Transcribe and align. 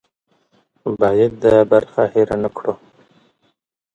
باید 0.99 1.33
دا 1.43 1.55
برخه 1.71 2.03
هېره 2.13 2.37
نه 2.43 2.49
کړو. 2.55 2.73